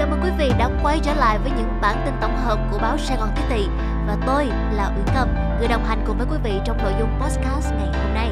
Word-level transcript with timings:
chào 0.00 0.08
mừng 0.08 0.20
quý 0.24 0.30
vị 0.38 0.50
đã 0.58 0.70
quay 0.82 1.00
trở 1.02 1.14
lại 1.14 1.38
với 1.38 1.52
những 1.56 1.68
bản 1.80 2.02
tin 2.04 2.14
tổng 2.20 2.36
hợp 2.36 2.58
của 2.72 2.78
báo 2.78 2.98
Sài 2.98 3.16
Gòn 3.16 3.28
Tiếp 3.36 3.42
Thị 3.48 3.66
và 4.06 4.16
tôi 4.26 4.46
là 4.72 4.92
Uyển 4.96 5.06
Cầm, 5.14 5.28
người 5.58 5.68
đồng 5.68 5.84
hành 5.84 6.04
cùng 6.06 6.18
với 6.18 6.26
quý 6.30 6.36
vị 6.44 6.60
trong 6.64 6.78
nội 6.82 6.92
dung 6.98 7.08
podcast 7.20 7.72
ngày 7.72 7.86
hôm 7.86 8.14
nay. 8.14 8.30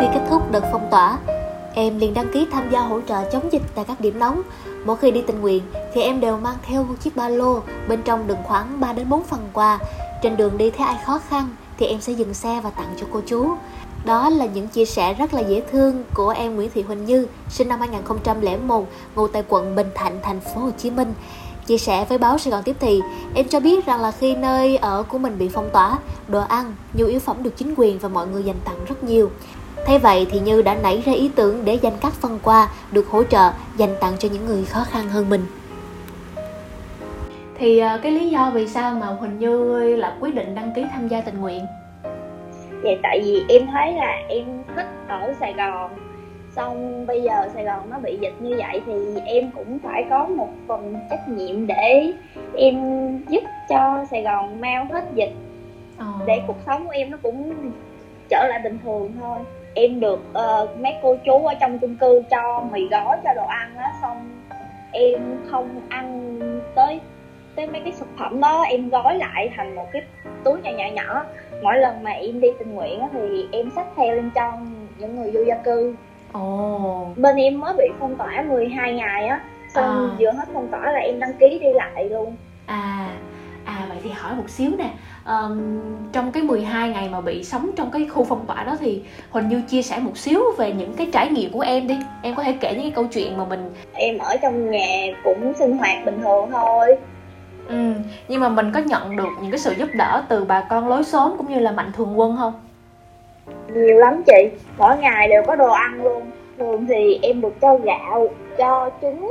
Khi 0.00 0.06
kết 0.14 0.26
thúc 0.30 0.52
đợt 0.52 0.62
phong 0.72 0.88
tỏa, 0.90 1.18
em 1.74 1.98
liền 1.98 2.14
đăng 2.14 2.32
ký 2.32 2.46
tham 2.52 2.70
gia 2.70 2.80
hỗ 2.80 3.00
trợ 3.00 3.30
chống 3.30 3.52
dịch 3.52 3.62
tại 3.74 3.84
các 3.88 4.00
điểm 4.00 4.18
nóng. 4.18 4.42
Mỗi 4.84 4.96
khi 4.96 5.10
đi 5.10 5.22
tình 5.26 5.40
nguyện 5.40 5.62
thì 5.94 6.02
em 6.02 6.20
đều 6.20 6.36
mang 6.36 6.56
theo 6.62 6.84
một 6.84 6.94
chiếc 7.00 7.16
ba 7.16 7.28
lô, 7.28 7.60
bên 7.88 8.02
trong 8.02 8.26
đựng 8.26 8.42
khoảng 8.44 8.80
3 8.80 8.92
đến 8.92 9.08
4 9.08 9.22
phần 9.22 9.48
quà. 9.52 9.78
Trên 10.24 10.36
đường 10.36 10.58
đi 10.58 10.70
thấy 10.70 10.86
ai 10.86 10.96
khó 11.06 11.20
khăn 11.28 11.48
thì 11.78 11.86
em 11.86 12.00
sẽ 12.00 12.12
dừng 12.12 12.34
xe 12.34 12.60
và 12.64 12.70
tặng 12.70 12.94
cho 13.00 13.06
cô 13.12 13.20
chú. 13.26 13.54
Đó 14.04 14.30
là 14.30 14.46
những 14.46 14.68
chia 14.68 14.84
sẻ 14.84 15.14
rất 15.14 15.34
là 15.34 15.40
dễ 15.40 15.62
thương 15.72 16.04
của 16.14 16.28
em 16.28 16.54
Nguyễn 16.54 16.70
Thị 16.74 16.82
Huỳnh 16.82 17.04
Như, 17.04 17.26
sinh 17.48 17.68
năm 17.68 17.80
2001, 17.80 18.88
ngụ 19.14 19.28
tại 19.28 19.42
quận 19.48 19.74
Bình 19.74 19.90
Thạnh, 19.94 20.18
thành 20.22 20.40
phố 20.40 20.60
Hồ 20.60 20.70
Chí 20.78 20.90
Minh. 20.90 21.14
Chia 21.66 21.78
sẻ 21.78 22.04
với 22.08 22.18
báo 22.18 22.38
Sài 22.38 22.50
Gòn 22.50 22.62
Tiếp 22.62 22.76
Thị, 22.80 23.00
em 23.34 23.48
cho 23.48 23.60
biết 23.60 23.86
rằng 23.86 24.00
là 24.00 24.10
khi 24.10 24.34
nơi 24.34 24.76
ở 24.76 25.02
của 25.02 25.18
mình 25.18 25.38
bị 25.38 25.48
phong 25.48 25.70
tỏa, 25.70 25.98
đồ 26.28 26.40
ăn, 26.40 26.74
nhu 26.94 27.06
yếu 27.06 27.20
phẩm 27.20 27.42
được 27.42 27.56
chính 27.56 27.74
quyền 27.76 27.98
và 27.98 28.08
mọi 28.08 28.26
người 28.26 28.42
dành 28.42 28.58
tặng 28.64 28.84
rất 28.88 29.04
nhiều. 29.04 29.30
Thế 29.86 29.98
vậy 29.98 30.26
thì 30.30 30.40
Như 30.40 30.62
đã 30.62 30.74
nảy 30.74 31.02
ra 31.06 31.12
ý 31.12 31.30
tưởng 31.34 31.64
để 31.64 31.74
dành 31.74 31.96
các 32.00 32.12
phần 32.12 32.38
quà 32.42 32.68
được 32.92 33.08
hỗ 33.10 33.22
trợ 33.22 33.50
dành 33.76 33.96
tặng 34.00 34.16
cho 34.18 34.28
những 34.28 34.46
người 34.46 34.64
khó 34.64 34.84
khăn 34.90 35.08
hơn 35.08 35.30
mình. 35.30 35.46
Thì 37.56 37.78
ờ, 37.78 37.98
cái 38.02 38.12
lý 38.12 38.30
do 38.30 38.50
vì 38.54 38.66
sao 38.66 38.94
mà 38.94 39.06
Huỳnh 39.06 39.38
Như 39.38 39.96
là 39.96 40.16
quyết 40.20 40.34
định 40.34 40.54
đăng 40.54 40.72
ký 40.74 40.84
tham 40.92 41.08
gia 41.08 41.20
tình 41.20 41.40
nguyện? 41.40 41.66
Vậy 42.82 42.98
tại 43.02 43.20
vì 43.24 43.44
em 43.48 43.66
thấy 43.72 43.92
là 43.92 44.16
em 44.28 44.44
thích 44.76 44.86
ở 45.08 45.34
Sài 45.40 45.52
Gòn 45.52 45.90
Xong 46.56 47.06
bây 47.06 47.22
giờ 47.22 47.48
Sài 47.54 47.64
Gòn 47.64 47.90
nó 47.90 47.98
bị 47.98 48.18
dịch 48.20 48.34
như 48.40 48.56
vậy 48.58 48.82
thì 48.86 48.92
em 49.26 49.50
cũng 49.56 49.78
phải 49.78 50.04
có 50.10 50.26
một 50.26 50.48
phần 50.68 50.94
trách 51.10 51.28
nhiệm 51.28 51.66
để 51.66 52.12
em 52.56 52.76
giúp 53.28 53.42
cho 53.68 54.04
Sài 54.10 54.22
Gòn 54.22 54.60
mau 54.60 54.86
hết 54.92 55.04
dịch 55.14 55.32
Ờ. 55.98 56.06
Để 56.26 56.42
cuộc 56.46 56.56
sống 56.66 56.86
của 56.86 56.92
em 56.92 57.10
nó 57.10 57.18
cũng 57.22 57.54
trở 58.28 58.46
lại 58.48 58.60
bình 58.64 58.78
thường 58.84 59.12
thôi 59.20 59.38
Em 59.74 60.00
được 60.00 60.20
uh, 60.30 60.80
mấy 60.80 60.92
cô 61.02 61.16
chú 61.24 61.46
ở 61.46 61.54
trong 61.54 61.78
chung 61.78 61.96
cư 61.96 62.22
cho 62.30 62.64
mì 62.72 62.88
gói 62.88 63.16
cho 63.24 63.34
đồ 63.34 63.46
ăn 63.46 63.76
á 63.76 63.92
Xong 64.02 64.30
em 64.92 65.20
không 65.50 65.80
ăn 65.88 66.38
tới 66.74 66.83
tới 67.66 67.72
mấy 67.72 67.80
cái 67.84 67.92
thực 67.98 68.08
phẩm 68.18 68.40
đó 68.40 68.62
em 68.62 68.88
gói 68.88 69.16
lại 69.18 69.50
thành 69.56 69.74
một 69.74 69.86
cái 69.92 70.02
túi 70.44 70.60
nhỏ 70.62 70.70
nhỏ 70.70 70.84
nhỏ. 70.94 71.24
Mỗi 71.62 71.78
lần 71.78 72.02
mà 72.02 72.10
em 72.10 72.40
đi 72.40 72.48
tình 72.58 72.74
nguyện 72.74 73.00
á, 73.00 73.08
thì 73.12 73.46
em 73.52 73.70
xách 73.76 73.86
theo 73.96 74.14
lên 74.14 74.30
cho 74.34 74.52
những 74.98 75.16
người 75.16 75.30
vô 75.30 75.40
gia 75.46 75.56
cư. 75.56 75.94
Ồ. 76.32 77.06
bên 77.16 77.36
em 77.36 77.60
mới 77.60 77.72
bị 77.78 77.84
phong 78.00 78.16
tỏa 78.16 78.44
12 78.48 78.92
ngày 78.94 79.26
á 79.26 79.40
xong 79.74 80.10
À. 80.10 80.16
vừa 80.18 80.30
hết 80.30 80.44
phong 80.54 80.68
tỏa 80.68 80.92
là 80.92 80.98
em 80.98 81.20
đăng 81.20 81.32
ký 81.40 81.58
đi 81.62 81.72
lại 81.74 82.08
luôn. 82.08 82.36
À, 82.66 83.08
à 83.64 83.86
vậy 83.88 83.98
thì 84.02 84.10
hỏi 84.10 84.34
một 84.36 84.50
xíu 84.50 84.70
nè. 84.78 84.90
Ờm, 85.24 85.80
Trong 86.12 86.32
cái 86.32 86.42
12 86.42 86.88
ngày 86.88 87.08
mà 87.08 87.20
bị 87.20 87.44
sống 87.44 87.70
trong 87.76 87.90
cái 87.90 88.06
khu 88.08 88.24
phong 88.24 88.46
tỏa 88.46 88.64
đó 88.64 88.76
thì 88.80 89.02
Huỳnh 89.30 89.48
Như 89.48 89.62
chia 89.68 89.82
sẻ 89.82 89.98
một 89.98 90.18
xíu 90.18 90.40
về 90.58 90.72
những 90.72 90.92
cái 90.96 91.08
trải 91.12 91.28
nghiệm 91.30 91.52
của 91.52 91.60
em 91.60 91.86
đi. 91.86 91.98
Em 92.22 92.34
có 92.34 92.42
thể 92.42 92.54
kể 92.60 92.72
những 92.72 92.82
cái 92.82 92.90
câu 92.90 93.04
chuyện 93.12 93.36
mà 93.36 93.44
mình 93.44 93.70
em 93.92 94.18
ở 94.18 94.36
trong 94.42 94.70
nhà 94.70 95.06
cũng 95.24 95.52
sinh 95.54 95.78
hoạt 95.78 96.04
bình 96.04 96.20
thường 96.22 96.50
thôi 96.52 96.96
ừ, 97.68 97.92
Nhưng 98.28 98.40
mà 98.40 98.48
mình 98.48 98.70
có 98.74 98.80
nhận 98.80 99.16
được 99.16 99.28
những 99.42 99.50
cái 99.50 99.58
sự 99.58 99.74
giúp 99.78 99.88
đỡ 99.94 100.22
từ 100.28 100.44
bà 100.44 100.66
con 100.70 100.88
lối 100.88 101.04
xóm 101.04 101.34
cũng 101.38 101.48
như 101.48 101.58
là 101.58 101.72
mạnh 101.72 101.92
thường 101.92 102.18
quân 102.18 102.36
không? 102.36 102.52
nhiều 103.74 103.98
lắm 103.98 104.22
chị. 104.26 104.50
Mỗi 104.78 104.96
ngày 104.96 105.28
đều 105.28 105.42
có 105.46 105.56
đồ 105.56 105.72
ăn 105.72 106.04
luôn. 106.04 106.22
Thường 106.58 106.86
thì 106.86 107.18
em 107.22 107.40
được 107.40 107.60
cho 107.60 107.76
gạo 107.76 108.28
cho 108.58 108.90
trứng 109.02 109.30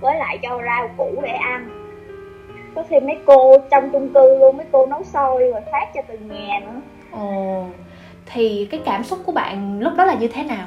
với 0.00 0.18
lại 0.18 0.38
cho 0.42 0.60
rau 0.66 0.88
củ 0.96 1.20
để 1.22 1.28
ăn. 1.28 1.68
Có 2.74 2.82
thêm 2.88 3.06
mấy 3.06 3.16
cô 3.26 3.58
trong 3.70 3.90
chung 3.90 4.08
cư 4.14 4.38
luôn 4.38 4.56
mấy 4.56 4.66
cô 4.72 4.86
nấu 4.86 5.04
xôi 5.04 5.50
rồi 5.50 5.60
phát 5.72 5.86
cho 5.94 6.00
từng 6.08 6.28
nhà 6.28 6.60
nữa. 6.60 6.80
Ồ, 7.12 7.64
thì 8.26 8.68
cái 8.70 8.80
cảm 8.84 9.04
xúc 9.04 9.18
của 9.26 9.32
bạn 9.32 9.80
lúc 9.80 9.92
đó 9.96 10.04
là 10.04 10.14
như 10.14 10.28
thế 10.28 10.44
nào? 10.44 10.66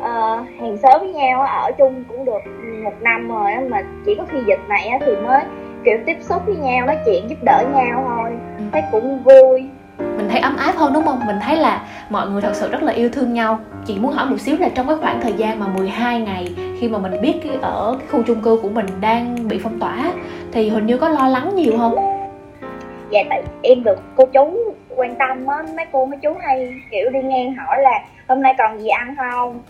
Ờ, 0.00 0.36
hàng 0.60 0.76
xóm 0.82 1.00
với 1.00 1.12
nhau 1.12 1.46
ở 1.46 1.70
chung 1.78 2.04
cũng 2.08 2.24
được 2.24 2.40
một 2.84 2.94
năm 3.00 3.28
rồi 3.28 3.52
á, 3.52 3.60
mà 3.68 3.82
chỉ 4.06 4.14
có 4.14 4.24
khi 4.30 4.38
dịch 4.46 4.60
này 4.68 4.90
thì 5.00 5.16
mới 5.16 5.42
kiểu 5.84 5.98
tiếp 6.06 6.16
xúc 6.20 6.42
với 6.46 6.56
nhau 6.56 6.86
nói 6.86 6.96
chuyện 7.06 7.28
giúp 7.30 7.36
đỡ 7.42 7.64
nhau 7.74 8.04
thôi 8.08 8.30
Ừ. 8.58 8.64
thấy 8.72 8.82
cũng 8.92 9.22
vui 9.22 9.64
Mình 9.98 10.28
thấy 10.30 10.40
ấm 10.40 10.56
áp 10.56 10.76
hơn 10.76 10.92
đúng 10.92 11.04
không? 11.04 11.20
Mình 11.26 11.36
thấy 11.42 11.56
là 11.56 11.82
mọi 12.10 12.28
người 12.28 12.40
thật 12.42 12.54
sự 12.54 12.70
rất 12.70 12.82
là 12.82 12.92
yêu 12.92 13.08
thương 13.12 13.34
nhau 13.34 13.58
Chị 13.86 13.98
muốn 13.98 14.12
hỏi 14.12 14.26
một 14.26 14.40
xíu 14.40 14.56
là 14.60 14.68
trong 14.74 14.86
cái 14.86 14.96
khoảng 15.00 15.20
thời 15.20 15.32
gian 15.32 15.60
mà 15.60 15.66
12 15.68 16.20
ngày 16.20 16.54
Khi 16.80 16.88
mà 16.88 16.98
mình 16.98 17.20
biết 17.20 17.34
cái 17.44 17.58
ở 17.62 17.96
cái 17.98 18.08
khu 18.10 18.22
chung 18.26 18.40
cư 18.42 18.58
của 18.62 18.68
mình 18.68 18.86
đang 19.00 19.48
bị 19.48 19.60
phong 19.62 19.80
tỏa 19.80 20.12
Thì 20.52 20.68
Huỳnh 20.70 20.86
Như 20.86 20.98
có 20.98 21.08
lo 21.08 21.28
lắng 21.28 21.54
nhiều 21.54 21.72
không? 21.78 21.94
dạ 23.10 23.20
tại 23.30 23.42
em 23.62 23.84
được 23.84 23.98
cô 24.16 24.24
chú 24.26 24.58
quan 24.96 25.14
tâm 25.18 25.46
á 25.46 25.56
mấy 25.76 25.86
cô 25.92 26.06
mấy 26.06 26.18
chú 26.22 26.34
hay 26.42 26.74
kiểu 26.90 27.10
đi 27.10 27.22
ngang 27.22 27.54
hỏi 27.54 27.76
là 27.82 28.00
hôm 28.28 28.42
nay 28.42 28.54
còn 28.58 28.78
gì 28.80 28.88
ăn 28.88 29.14
không 29.16 29.60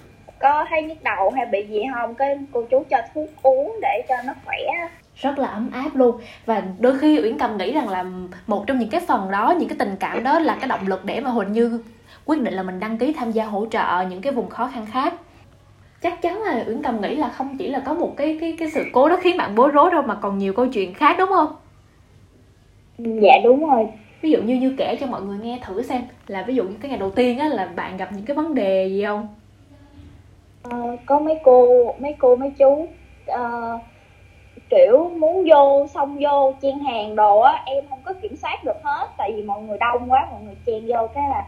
có 0.44 0.66
thấy 0.70 0.82
nhức 0.82 1.02
đầu 1.02 1.30
hay 1.30 1.46
bị 1.46 1.66
gì 1.66 1.80
không? 1.94 2.14
Cái 2.14 2.38
cô 2.52 2.62
chú 2.70 2.84
cho 2.90 2.98
thuốc 3.14 3.28
uống 3.42 3.78
để 3.82 4.02
cho 4.08 4.14
nó 4.26 4.32
khỏe. 4.44 4.88
Rất 5.16 5.38
là 5.38 5.48
ấm 5.48 5.70
áp 5.72 5.90
luôn. 5.94 6.20
Và 6.46 6.62
đôi 6.78 6.98
khi 6.98 7.20
uyển 7.22 7.38
cầm 7.38 7.56
nghĩ 7.56 7.72
rằng 7.72 7.88
là 7.88 8.04
một 8.46 8.64
trong 8.66 8.78
những 8.78 8.88
cái 8.88 9.00
phần 9.08 9.30
đó 9.30 9.54
những 9.58 9.68
cái 9.68 9.78
tình 9.78 9.96
cảm 10.00 10.24
đó 10.24 10.38
là 10.38 10.56
cái 10.60 10.68
động 10.68 10.86
lực 10.86 11.04
để 11.04 11.20
mà 11.20 11.30
huỳnh 11.30 11.52
như 11.52 11.82
quyết 12.24 12.40
định 12.40 12.54
là 12.54 12.62
mình 12.62 12.80
đăng 12.80 12.98
ký 12.98 13.12
tham 13.12 13.30
gia 13.30 13.44
hỗ 13.44 13.66
trợ 13.66 14.04
những 14.10 14.20
cái 14.20 14.32
vùng 14.32 14.48
khó 14.48 14.70
khăn 14.74 14.86
khác. 14.92 15.14
Chắc 16.02 16.22
chắn 16.22 16.42
là 16.42 16.64
uyển 16.66 16.82
cầm 16.82 17.00
nghĩ 17.00 17.16
là 17.16 17.28
không 17.28 17.56
chỉ 17.58 17.68
là 17.68 17.78
có 17.78 17.94
một 17.94 18.14
cái 18.16 18.38
cái 18.40 18.56
cái 18.58 18.70
sự 18.70 18.84
cố 18.92 19.08
đó 19.08 19.18
khiến 19.22 19.36
bạn 19.36 19.54
bối 19.54 19.70
rối 19.70 19.90
đâu 19.90 20.02
mà 20.02 20.14
còn 20.14 20.38
nhiều 20.38 20.52
câu 20.52 20.66
chuyện 20.66 20.94
khác 20.94 21.16
đúng 21.18 21.28
không? 21.28 21.56
Dạ 22.98 23.34
đúng 23.44 23.70
rồi. 23.70 23.86
Ví 24.20 24.30
dụ 24.30 24.42
như 24.42 24.54
như 24.54 24.74
kể 24.78 24.96
cho 25.00 25.06
mọi 25.06 25.22
người 25.22 25.38
nghe 25.42 25.58
thử 25.62 25.82
xem 25.82 26.02
là 26.26 26.42
ví 26.42 26.54
dụ 26.54 26.64
như 26.64 26.76
cái 26.80 26.88
ngày 26.88 26.98
đầu 26.98 27.10
tiên 27.10 27.38
á 27.38 27.48
là 27.48 27.66
bạn 27.76 27.96
gặp 27.96 28.12
những 28.12 28.24
cái 28.24 28.36
vấn 28.36 28.54
đề 28.54 28.88
gì 28.88 29.04
không 29.04 29.28
uh, 30.68 31.00
có 31.06 31.18
mấy 31.18 31.40
cô 31.42 31.84
mấy 31.98 32.14
cô 32.18 32.36
mấy 32.36 32.50
chú 32.58 32.88
uh, 33.30 33.80
kiểu 34.70 35.10
muốn 35.18 35.46
vô 35.50 35.86
xong 35.94 36.18
vô 36.20 36.54
chen 36.62 36.78
hàng 36.78 37.16
đồ 37.16 37.40
á 37.40 37.62
em 37.66 37.84
không 37.90 38.00
có 38.04 38.12
kiểm 38.22 38.36
soát 38.36 38.64
được 38.64 38.82
hết 38.82 39.08
tại 39.16 39.32
vì 39.36 39.42
mọi 39.42 39.62
người 39.62 39.78
đông 39.78 40.12
quá 40.12 40.28
mọi 40.30 40.42
người 40.42 40.56
chen 40.66 40.86
vô 40.86 41.08
cái 41.14 41.28
là 41.28 41.44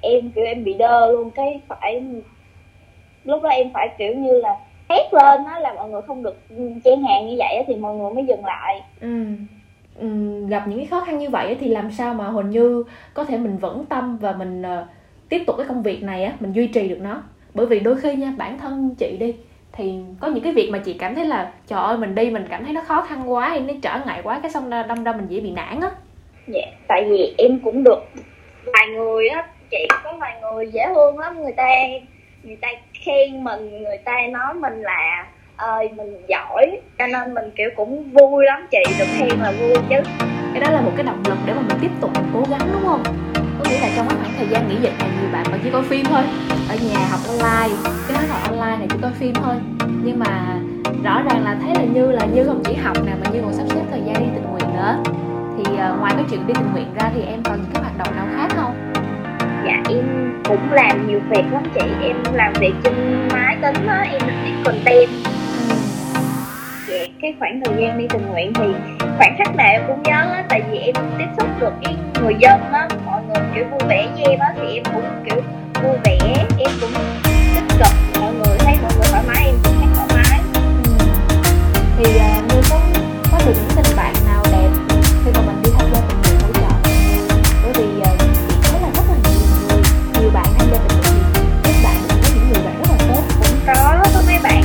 em 0.00 0.30
kiểu 0.30 0.44
em 0.44 0.64
bị 0.64 0.74
đơ 0.74 1.12
luôn 1.12 1.30
cái 1.30 1.60
phải 1.68 2.02
lúc 3.24 3.42
đó 3.42 3.48
em 3.48 3.70
phải 3.74 3.88
kiểu 3.98 4.14
như 4.14 4.32
là 4.32 4.56
hét 4.88 5.14
lên 5.14 5.44
á 5.44 5.58
là 5.58 5.72
mọi 5.72 5.90
người 5.90 6.02
không 6.02 6.22
được 6.22 6.36
ừ, 6.48 6.70
chen 6.84 7.02
hàng 7.02 7.28
như 7.28 7.36
vậy 7.38 7.56
á, 7.56 7.62
thì 7.66 7.76
mọi 7.76 7.96
người 7.96 8.10
mới 8.10 8.24
dừng 8.26 8.44
lại 8.44 8.82
ừ. 9.00 9.24
Ừ, 10.00 10.06
gặp 10.46 10.68
những 10.68 10.78
cái 10.78 10.86
khó 10.86 11.00
khăn 11.00 11.18
như 11.18 11.30
vậy 11.30 11.56
thì 11.60 11.68
làm 11.68 11.90
sao 11.90 12.14
mà 12.14 12.26
Huỳnh 12.26 12.50
Như 12.50 12.84
có 13.14 13.24
thể 13.24 13.38
mình 13.38 13.56
vững 13.56 13.86
tâm 13.86 14.18
và 14.20 14.32
mình 14.32 14.62
uh, 14.62 14.86
tiếp 15.28 15.44
tục 15.46 15.56
cái 15.58 15.66
công 15.66 15.82
việc 15.82 16.02
này 16.02 16.24
á 16.24 16.32
mình 16.40 16.52
duy 16.52 16.66
trì 16.66 16.88
được 16.88 17.00
nó 17.00 17.22
bởi 17.54 17.66
vì 17.66 17.80
đôi 17.80 17.96
khi 17.96 18.14
nha 18.14 18.32
bản 18.36 18.58
thân 18.58 18.94
chị 18.98 19.16
đi 19.20 19.34
thì 19.72 19.94
có 20.20 20.28
những 20.28 20.44
cái 20.44 20.52
việc 20.52 20.70
mà 20.72 20.78
chị 20.78 20.92
cảm 20.92 21.14
thấy 21.14 21.24
là 21.24 21.52
trời 21.66 21.80
ơi 21.80 21.96
mình 21.96 22.14
đi 22.14 22.30
mình 22.30 22.46
cảm 22.50 22.64
thấy 22.64 22.72
nó 22.72 22.80
khó 22.86 23.02
khăn 23.02 23.32
quá 23.32 23.48
hay 23.48 23.60
nó 23.60 23.74
trở 23.82 24.00
ngại 24.06 24.20
quá 24.24 24.40
cái 24.42 24.50
xong 24.50 24.70
ra 24.70 24.82
đâm 24.82 25.04
ra 25.04 25.12
mình 25.12 25.26
dễ 25.28 25.40
bị 25.40 25.50
nản 25.50 25.80
á. 25.80 25.90
Dạ 26.46 26.62
tại 26.88 27.04
vì 27.10 27.34
em 27.38 27.58
cũng 27.64 27.84
được 27.84 28.00
vài 28.64 28.88
người 28.88 29.28
á 29.28 29.46
chị 29.70 29.88
có 30.04 30.12
vài 30.20 30.40
người 30.40 30.70
dễ 30.72 30.82
thương 30.94 31.18
lắm 31.18 31.42
người 31.42 31.52
ta 31.52 31.68
người 32.42 32.56
ta 32.56 32.68
khen 33.04 33.44
mình 33.44 33.82
người 33.82 33.98
ta 34.04 34.12
nói 34.30 34.54
mình 34.54 34.82
là 34.82 35.26
ơi 35.56 35.88
mình 35.96 36.26
giỏi 36.28 36.80
cho 36.98 37.06
nên 37.06 37.34
mình 37.34 37.50
kiểu 37.56 37.70
cũng 37.76 38.10
vui 38.10 38.44
lắm 38.44 38.66
chị 38.70 38.82
được 38.98 39.04
khen 39.18 39.40
là 39.40 39.52
vui 39.52 39.74
chứ. 39.90 39.96
Cái 40.52 40.60
đó 40.60 40.70
là 40.70 40.80
một 40.80 40.92
cái 40.96 41.06
động 41.06 41.22
lực 41.28 41.38
để 41.46 41.52
mà 41.54 41.60
mình 41.68 41.78
tiếp 41.82 41.90
tục 42.00 42.10
cố 42.34 42.42
gắng 42.50 42.68
đúng 42.72 42.82
không 42.82 43.02
nghĩ 43.70 43.78
là 43.80 43.88
trong 43.96 44.08
cái 44.08 44.18
khoảng 44.20 44.34
thời 44.36 44.46
gian 44.48 44.68
nghỉ 44.68 44.76
dịch 44.82 44.92
này 44.98 45.08
nhiều 45.20 45.30
bạn 45.32 45.44
vẫn 45.50 45.60
chỉ 45.64 45.70
coi 45.70 45.82
phim 45.82 46.06
thôi. 46.06 46.22
Ở 46.68 46.76
nhà 46.90 47.06
học 47.10 47.20
online 47.28 47.76
cái 48.08 48.26
học 48.28 48.40
online 48.50 48.76
này 48.76 48.86
chỉ 48.90 48.96
coi 49.02 49.12
phim 49.12 49.34
thôi. 49.34 49.54
Nhưng 50.04 50.18
mà 50.18 50.58
rõ 51.04 51.22
ràng 51.22 51.44
là 51.44 51.56
thấy 51.62 51.74
là 51.74 51.84
như 51.84 52.12
là 52.12 52.26
như 52.26 52.44
không 52.44 52.62
chỉ 52.64 52.74
học 52.74 52.96
nè 53.06 53.12
mà 53.24 53.30
như 53.32 53.40
còn 53.42 53.52
sắp 53.52 53.64
xếp 53.68 53.82
thời 53.90 54.00
gian 54.06 54.14
đi 54.14 54.26
tình 54.34 54.50
nguyện 54.50 54.74
nữa. 54.74 54.96
Thì 55.56 55.72
uh, 55.72 56.00
ngoài 56.00 56.12
cái 56.16 56.24
chuyện 56.30 56.46
đi 56.46 56.54
tình 56.54 56.72
nguyện 56.72 56.94
ra 56.94 57.10
thì 57.14 57.22
em 57.22 57.42
còn 57.42 57.56
những 57.56 57.70
cái 57.74 57.82
hoạt 57.82 57.98
động 57.98 58.16
nào 58.16 58.26
khác 58.36 58.56
không? 58.56 58.92
Dạ 59.66 59.82
em 59.88 60.32
cũng 60.48 60.72
làm 60.72 61.08
nhiều 61.08 61.20
việc 61.30 61.44
lắm 61.52 61.62
chị. 61.74 61.86
Em 62.02 62.16
làm 62.32 62.52
việc 62.60 62.74
trên 62.84 63.28
máy 63.32 63.56
tính 63.62 63.86
á 63.86 64.06
em 64.10 64.20
viết 64.44 64.52
content. 64.64 65.08
Dạ 66.88 67.04
cái 67.22 67.34
khoảng 67.38 67.60
thời 67.64 67.74
gian 67.82 67.98
đi 67.98 68.06
tình 68.08 68.26
nguyện 68.30 68.52
thì 68.54 68.64
khoảng 69.16 69.34
khắc 69.38 69.56
nào 69.56 69.68
em 69.72 69.82
cũng 69.86 70.02
nhớ 70.02 70.32
á 70.32 70.44
tại 70.48 70.62
vì 70.70 70.78
em 70.78 70.94
tiếp 71.18 71.26
xúc 71.38 71.48
được 71.60 71.72
với 71.84 71.94
người 72.22 72.34
dân 72.40 72.72
á 72.72 72.88
người 73.34 73.44
kiểu 73.54 73.64
vui 73.70 73.80
vẻ 73.88 74.08
với 74.14 74.24
em 74.24 74.38
á 74.38 74.54
thì 74.56 74.74
em 74.74 74.84
cũng 74.84 75.04
kiểu 75.24 75.40
vui 75.82 75.96
vẻ 76.04 76.18
em 76.58 76.70
cũng 76.80 76.90
tích 77.54 77.64
cực 77.78 78.20
mọi 78.20 78.34
người 78.34 78.58
thấy 78.58 78.76
mọi 78.82 78.92
người 78.96 79.06
thoải 79.10 79.22
mái 79.26 79.46
em 79.46 79.54
cũng 79.64 79.74
thấy 79.78 79.88
thoải 79.94 80.08
mái. 80.14 80.40
Ừ. 80.54 80.90
Thì 81.98 82.18
à, 82.18 82.32
uh, 82.38 82.48
mình 82.48 82.62
có 82.70 82.80
có 83.32 83.38
được 83.46 83.52
những 83.56 83.76
tình 83.76 83.96
bạn 83.96 84.14
nào 84.26 84.42
đẹp 84.52 84.68
khi 85.24 85.30
mà 85.34 85.40
mình 85.46 85.62
đi 85.62 85.70
tham 85.78 85.86
gia 85.92 86.00
tình 86.08 86.18
nguyện 86.22 86.40
hỗ 86.40 86.52
trợ 86.52 86.90
bởi 87.62 87.72
vì 87.74 87.84
uh, 88.00 88.18
chị 88.18 88.54
thấy 88.62 88.80
là 88.80 88.88
rất 88.94 89.02
là 89.08 89.16
nhiều 89.30 89.40
người 89.68 89.82
nhiều 90.20 90.30
bạn 90.34 90.46
tham 90.58 90.68
gia 90.72 90.78
tình 90.88 90.98
nguyện 91.00 91.22
các 91.62 91.74
bạn 91.84 91.96
có 92.08 92.14
những 92.34 92.48
người 92.52 92.62
bạn 92.64 92.74
rất 92.78 92.90
là 92.90 92.96
tốt. 93.08 93.22
Cũng 93.40 93.58
có 93.66 94.04
có 94.14 94.22
mấy 94.26 94.38
bạn 94.42 94.62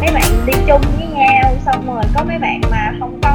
mấy 0.00 0.10
bạn 0.14 0.46
đi 0.46 0.52
chung 0.66 0.82
với 0.98 1.06
nhau 1.06 1.54
xong 1.66 1.86
rồi 1.94 2.04
có 2.14 2.24
mấy 2.24 2.38
bạn 2.38 2.60
mà 2.70 2.92
không 3.00 3.20
có 3.22 3.27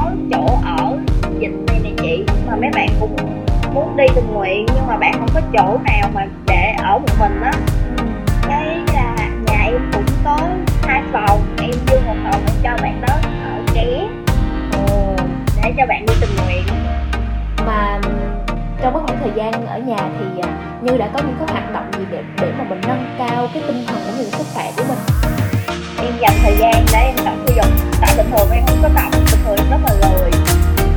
đi 4.04 4.10
tình 4.16 4.34
nguyện 4.34 4.66
nhưng 4.76 4.88
mà 4.88 4.98
bạn 4.98 5.14
không 5.14 5.30
có 5.34 5.42
chỗ 5.54 5.80
nào 5.84 6.10
mà 6.14 6.26
để 6.48 6.76
ở 6.78 7.00
một 7.00 7.20
mình 7.20 7.42
á. 7.42 7.52
Cái 8.48 8.80
là 8.94 9.16
nhà 9.46 9.64
em 9.64 9.92
cũng 9.94 10.06
có 10.24 10.38
hai 10.84 11.04
phòng 11.14 11.42
em 11.62 11.72
đưa 11.92 12.00
một 12.00 12.16
phòng 12.24 12.42
để 12.46 12.54
cho 12.64 12.70
bạn 12.82 13.02
đó 13.02 13.14
ở 13.44 13.74
ké 13.74 14.08
Ồ, 14.88 15.16
để 15.64 15.74
cho 15.78 15.86
bạn 15.86 16.06
đi 16.06 16.14
tình 16.22 16.30
nguyện. 16.46 16.64
Mà 17.66 18.00
trong 18.82 18.94
cái 18.94 19.04
khoảng 19.06 19.20
thời 19.20 19.32
gian 19.36 19.68
ở 19.68 19.78
nhà 19.78 20.10
thì 20.20 20.42
à, 20.42 20.50
như 20.82 20.98
đã 20.98 21.10
có 21.14 21.20
những 21.20 21.36
cái 21.40 21.48
hoạt 21.52 21.74
động 21.74 21.92
gì 21.98 22.06
để 22.12 22.24
để 22.42 22.52
mà 22.58 22.64
mình 22.70 22.82
nâng 22.88 23.16
cao 23.20 23.48
cái 23.54 23.64
tinh 23.68 23.86
thần 23.88 23.98
cũng 24.06 24.18
như 24.18 24.24
sức 24.24 24.48
khỏe 24.54 24.72
của 24.78 24.84
mình? 24.88 25.00
Em 25.98 26.14
dành 26.20 26.34
thời 26.44 26.56
gian 26.58 26.86
để 26.94 27.00
em 27.00 27.16
tập 27.26 27.34
thể 27.48 27.54
dục. 27.56 27.66
Tại 28.02 28.14
bình 28.18 28.32
thường 28.32 28.52
em 28.52 28.64
không 28.68 28.80
có 28.82 28.90
tập 28.96 29.10
bình 29.12 29.40
thường 29.46 29.58
em 29.58 29.70
rất 29.70 29.78
là 29.84 30.10
lười. 30.10 30.32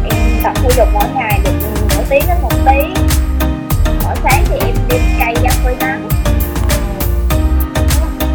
Em 0.05 0.43
tập 0.43 0.52
thể 0.62 0.70
dục 0.76 0.88
mỗi 0.94 1.05
ngày 1.14 1.41
tiếng 2.11 2.23
đến 2.29 2.37
một 2.43 2.53
tiếng 2.67 2.94
mỗi 4.05 4.14
sáng 4.23 4.44
thì 4.49 4.58
em 4.67 4.75
đi 4.88 4.97
cây 5.19 5.35
ra 5.44 5.50
phơi 5.64 5.76
nắng. 5.81 6.08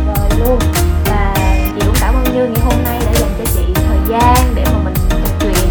Vời 0.07 0.29
luôn. 0.39 0.59
Và 1.05 1.33
chị 1.75 1.81
cũng 1.85 1.95
cảm 2.01 2.13
ơn 2.15 2.23
Như 2.33 2.45
ngày 2.45 2.61
hôm 2.65 2.83
nay 2.83 2.99
đã 3.05 3.13
dành 3.13 3.29
cho 3.37 3.45
chị 3.53 3.73
thời 3.73 3.97
gian 4.07 4.35
để 4.55 4.63
mà 4.65 4.79
mình 4.83 4.93
trò 5.09 5.17
chuyện. 5.39 5.69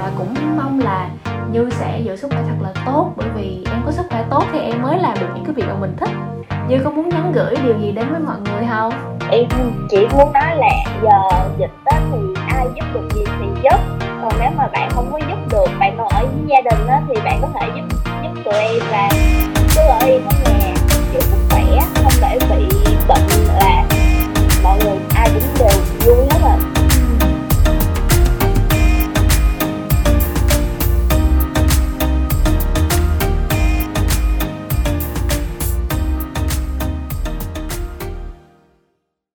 Rồi 0.00 0.10
cũng 0.18 0.56
mong 0.56 0.80
là 0.80 1.08
Như 1.52 1.70
sẽ 1.70 2.00
giữ 2.04 2.16
sức 2.16 2.30
khỏe 2.30 2.42
thật 2.48 2.56
là 2.62 2.72
tốt 2.86 3.12
bởi 3.16 3.28
vì 3.34 3.64
em 3.72 3.82
có 3.86 3.92
sức 3.92 4.06
khỏe 4.10 4.24
tốt 4.30 4.44
thì 4.52 4.58
em 4.58 4.82
mới 4.82 4.98
làm 4.98 5.18
được 5.20 5.28
những 5.34 5.44
cái 5.44 5.54
việc 5.54 5.64
mà 5.66 5.74
mình 5.80 5.96
thích. 6.00 6.10
Như 6.68 6.78
có 6.84 6.90
muốn 6.90 7.08
nhắn 7.08 7.32
gửi 7.32 7.54
điều 7.64 7.78
gì 7.78 7.92
đến 7.92 8.10
với 8.10 8.20
mọi 8.20 8.36
người 8.40 8.68
không? 8.70 8.92
em 9.30 9.44
chỉ 9.90 9.98
muốn 10.12 10.32
nói 10.32 10.56
là 10.56 10.70
giờ 11.02 11.46
dịch 11.58 11.70
á 11.84 12.00
thì 12.12 12.18
ai 12.48 12.66
giúp 12.74 12.84
được 12.94 13.08
gì 13.14 13.24
thì 13.40 13.46
giúp. 13.62 13.80
Còn 14.22 14.32
nếu 14.40 14.50
mà 14.56 14.66
bạn 14.66 14.90
không 14.90 15.12
có 15.12 15.18
gia 16.46 16.60
đình 16.60 16.86
đó 16.88 16.94
thì 17.08 17.14
bạn 17.24 17.38
có 17.42 17.48
thể 17.54 17.68
giúp 17.74 17.82
giúp 18.22 18.42
tụi 18.44 18.54
em 18.54 18.80
là 18.90 19.10
cứ 19.74 19.80
ở 19.80 19.98
yên 20.06 20.22
ở 20.26 20.32
nhà, 20.44 20.74
giữ 21.12 21.20
sức 21.20 21.38
khỏe, 21.50 21.62
không 21.94 22.12
để 22.20 22.38
bị 22.50 22.66
bệnh 23.08 23.46
là 23.58 23.84
mọi 24.62 24.78
người 24.84 24.96
ai 25.14 25.28
cũng 25.34 25.54
đều 25.58 25.78
vui 26.04 26.26
hết 26.30 26.38
rồi 26.42 26.75